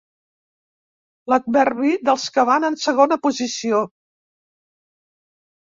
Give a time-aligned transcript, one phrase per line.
[1.33, 3.85] L'adverbi dels que van en segona posició.